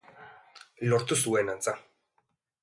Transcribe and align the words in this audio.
Lortu 0.93 1.19
zuen, 1.25 1.53
antza. 1.57 1.77